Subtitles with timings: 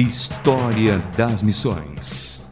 [0.00, 2.48] História das Missões.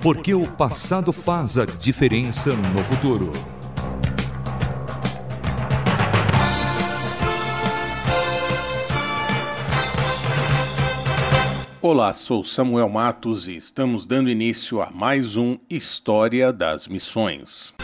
[0.00, 3.30] Porque o passado faz a diferença no futuro.
[11.82, 17.74] Olá, sou Samuel Matos e estamos dando início a mais um História das Missões.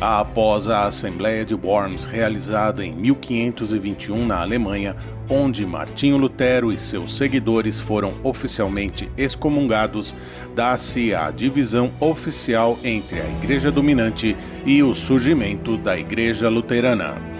[0.00, 4.94] Após a Assembleia de Worms realizada em 1521 na Alemanha,
[5.28, 10.14] onde Martinho Lutero e seus seguidores foram oficialmente excomungados,
[10.54, 17.37] dá-se a divisão oficial entre a Igreja dominante e o surgimento da Igreja Luterana.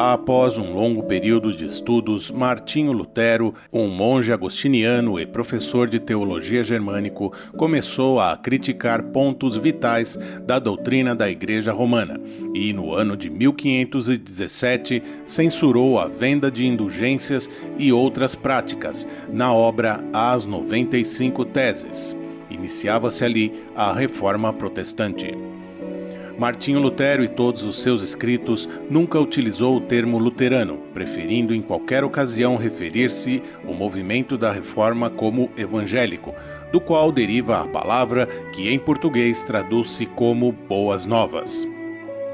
[0.00, 6.62] Após um longo período de estudos, Martinho Lutero, um monge agostiniano e professor de teologia
[6.62, 12.20] germânico, começou a criticar pontos vitais da doutrina da Igreja Romana
[12.54, 19.98] e, no ano de 1517, censurou a venda de indulgências e outras práticas na obra
[20.12, 22.16] As 95 Teses.
[22.48, 25.57] Iniciava-se ali a Reforma Protestante.
[26.38, 32.04] Martinho Lutero e todos os seus escritos nunca utilizou o termo luterano, preferindo em qualquer
[32.04, 36.32] ocasião referir-se ao movimento da reforma como evangélico,
[36.70, 41.66] do qual deriva a palavra que em português traduz-se como boas novas.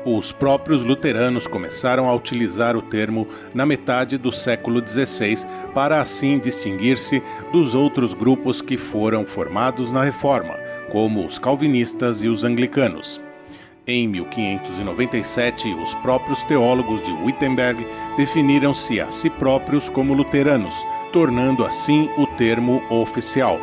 [0.05, 6.39] Os próprios luteranos começaram a utilizar o termo na metade do século XVI para assim
[6.39, 10.57] distinguir-se dos outros grupos que foram formados na reforma,
[10.91, 13.24] como os calvinistas e os anglicanos.
[13.87, 20.75] Em 1597, os próprios teólogos de Wittenberg definiram-se a si próprios como luteranos,
[21.13, 23.59] tornando assim o termo oficial.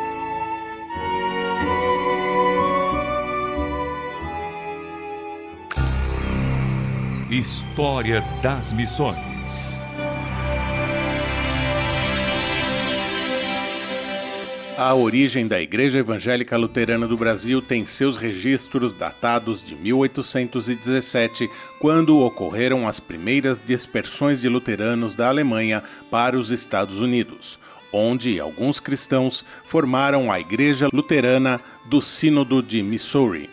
[7.28, 9.81] História das Missões.
[14.84, 21.48] A origem da Igreja Evangélica Luterana do Brasil tem seus registros datados de 1817,
[21.78, 27.60] quando ocorreram as primeiras dispersões de luteranos da Alemanha para os Estados Unidos,
[27.92, 33.48] onde alguns cristãos formaram a Igreja Luterana do Sínodo de Missouri.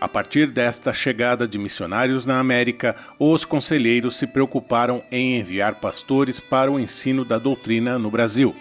[0.00, 6.40] A partir desta chegada de missionários na América, os conselheiros se preocuparam em enviar pastores
[6.40, 8.56] para o ensino da doutrina no Brasil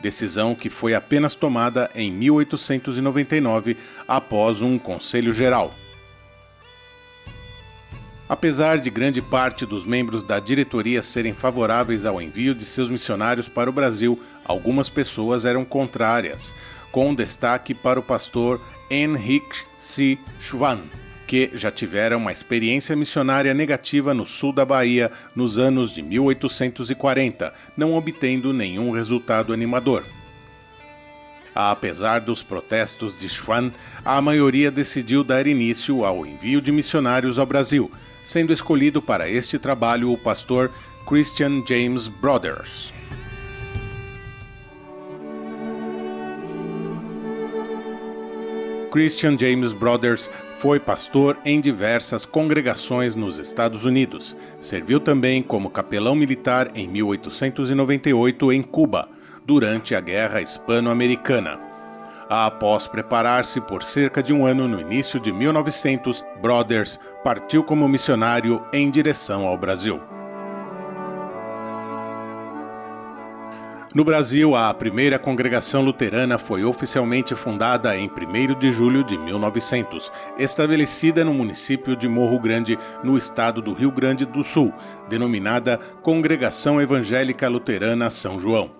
[0.00, 3.76] decisão que foi apenas tomada em 1899
[4.06, 5.74] após um Conselho Geral.
[8.28, 13.48] Apesar de grande parte dos membros da diretoria serem favoráveis ao envio de seus missionários
[13.48, 16.52] para o Brasil, algumas pessoas eram contrárias,
[16.90, 20.18] com destaque para o pastor Henrik C.
[20.40, 20.80] Schwann,
[21.26, 27.52] que já tiveram uma experiência missionária negativa no sul da Bahia nos anos de 1840,
[27.76, 30.04] não obtendo nenhum resultado animador.
[31.54, 33.72] Apesar dos protestos de Schwann,
[34.04, 37.90] a maioria decidiu dar início ao envio de missionários ao Brasil,
[38.22, 40.70] sendo escolhido para este trabalho o pastor
[41.06, 42.95] Christian James Brothers.
[48.96, 54.34] Christian James Brothers foi pastor em diversas congregações nos Estados Unidos.
[54.58, 59.06] Serviu também como capelão militar em 1898 em Cuba,
[59.44, 61.60] durante a Guerra Hispano-Americana.
[62.26, 68.64] Após preparar-se por cerca de um ano no início de 1900, Brothers partiu como missionário
[68.72, 70.00] em direção ao Brasil.
[73.96, 80.12] No Brasil, a primeira congregação luterana foi oficialmente fundada em 1 de julho de 1900,
[80.38, 84.70] estabelecida no município de Morro Grande, no estado do Rio Grande do Sul,
[85.08, 88.70] denominada Congregação Evangélica Luterana São João.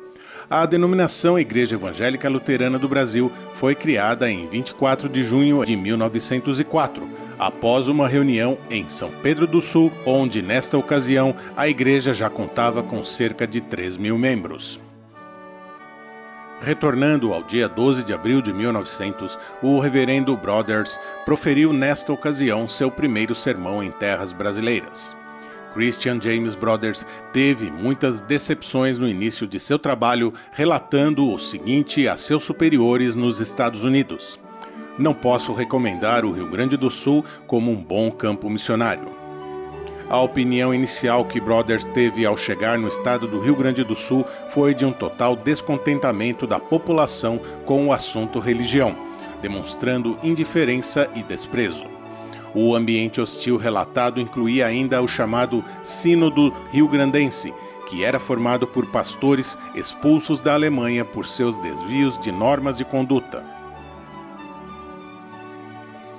[0.50, 7.08] A denominação Igreja Evangélica Luterana do Brasil foi criada em 24 de junho de 1904,
[7.38, 12.82] após uma reunião em São Pedro do Sul, onde, nesta ocasião, a igreja já contava
[12.82, 14.84] com cerca de 3 mil membros.
[16.60, 22.90] Retornando ao dia 12 de abril de 1900, o reverendo Brothers proferiu nesta ocasião seu
[22.90, 25.14] primeiro sermão em terras brasileiras.
[25.74, 27.04] Christian James Brothers
[27.34, 33.38] teve muitas decepções no início de seu trabalho, relatando o seguinte a seus superiores nos
[33.38, 34.40] Estados Unidos:
[34.98, 39.25] Não posso recomendar o Rio Grande do Sul como um bom campo missionário.
[40.08, 44.24] A opinião inicial que Brothers teve ao chegar no estado do Rio Grande do Sul
[44.50, 48.96] foi de um total descontentamento da população com o assunto religião,
[49.42, 51.86] demonstrando indiferença e desprezo.
[52.54, 57.52] O ambiente hostil relatado incluía ainda o chamado Sínodo Rio-Grandense,
[57.86, 63.55] que era formado por pastores expulsos da Alemanha por seus desvios de normas de conduta.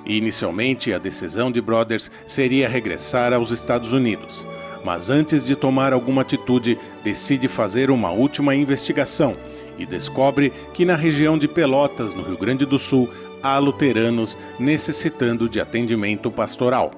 [0.04, 4.46] Inicialmente, a decisão de Brothers seria regressar aos Estados Unidos,
[4.84, 9.36] mas antes de tomar alguma atitude, decide fazer uma última investigação
[9.78, 13.08] e descobre que na região de Pelotas, no Rio Grande do Sul,
[13.42, 16.90] há luteranos necessitando de atendimento pastoral.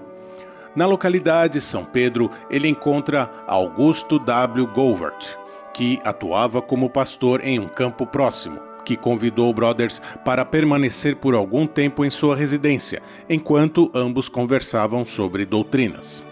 [0.75, 4.67] Na localidade São Pedro, ele encontra Augusto W.
[4.69, 5.37] Govert,
[5.75, 11.67] que atuava como pastor em um campo próximo, que convidou Brothers para permanecer por algum
[11.67, 16.30] tempo em sua residência, enquanto ambos conversavam sobre doutrinas.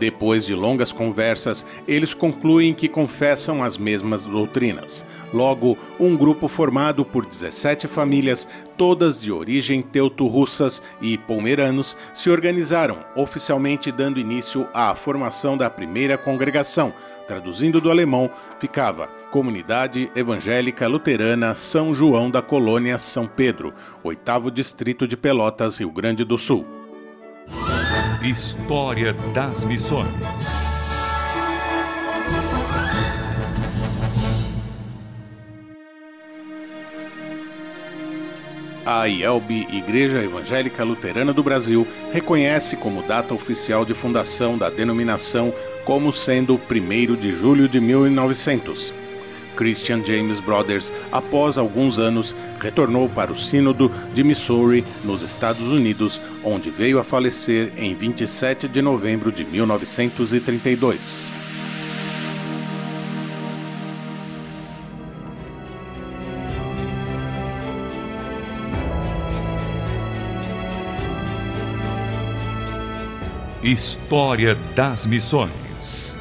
[0.00, 5.04] Depois de longas conversas, eles concluem que confessam as mesmas doutrinas.
[5.30, 8.48] Logo, um grupo formado por 17 famílias,
[8.78, 16.16] todas de origem teuto-russas e pomeranos, se organizaram, oficialmente dando início à formação da primeira
[16.16, 16.94] congregação.
[17.28, 25.06] Traduzindo do alemão, ficava Comunidade Evangélica Luterana São João da Colônia São Pedro, oitavo distrito
[25.06, 26.79] de Pelotas, Rio Grande do Sul.
[28.22, 30.10] História das Missões.
[38.84, 45.54] A IELB, Igreja Evangélica Luterana do Brasil, reconhece como data oficial de fundação da denominação
[45.86, 48.92] como sendo 1 de julho de 1900
[49.60, 56.20] Christian James Brothers, após alguns anos, retornou para o Sínodo de Missouri, nos Estados Unidos,
[56.44, 61.30] onde veio a falecer em 27 de novembro de 1932.
[73.62, 76.19] História das Missões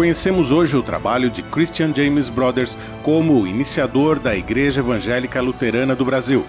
[0.00, 5.94] Conhecemos hoje o trabalho de Christian James Brothers como o iniciador da Igreja Evangélica Luterana
[5.94, 6.46] do Brasil.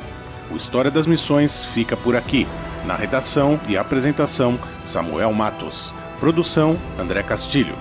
[0.50, 2.48] O História das Missões fica por aqui.
[2.86, 5.94] Na redação e apresentação, Samuel Matos.
[6.18, 7.76] Produção, André Castilho.